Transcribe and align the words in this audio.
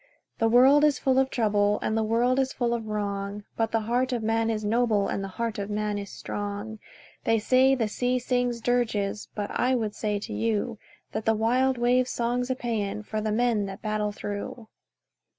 The 0.39 0.49
world 0.49 0.83
is 0.83 0.97
full 0.97 1.19
of 1.19 1.29
trouble, 1.29 1.77
And 1.83 1.95
the 1.95 2.01
world 2.03 2.39
is 2.39 2.51
full 2.53 2.73
of 2.73 2.87
wrong, 2.87 3.43
But 3.55 3.71
the 3.71 3.81
heart 3.81 4.11
of 4.11 4.23
man 4.23 4.49
is 4.49 4.65
noble, 4.65 5.07
And 5.07 5.23
the 5.23 5.27
heart 5.37 5.59
of 5.59 5.69
man 5.69 5.99
is 5.99 6.09
strong! 6.09 6.79
They 7.23 7.37
say 7.37 7.75
the 7.75 7.87
sea 7.87 8.17
sings 8.17 8.61
dirges, 8.61 9.27
But 9.35 9.51
I 9.51 9.75
would 9.75 9.93
say 9.93 10.17
to 10.17 10.33
you 10.33 10.79
That 11.11 11.25
the 11.25 11.35
wild 11.35 11.77
wave's 11.77 12.09
song's 12.09 12.49
a 12.49 12.55
paean 12.55 13.03
For 13.03 13.21
the 13.21 13.31
men 13.31 13.67
that 13.67 13.83
battle 13.83 14.11
through. 14.11 14.69